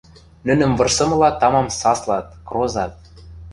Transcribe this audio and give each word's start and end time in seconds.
Нӹнӹм 0.47 0.71
вырсымыла 0.79 1.29
тамам 1.39 1.67
саслат, 1.79 2.27
крозат... 2.47 2.93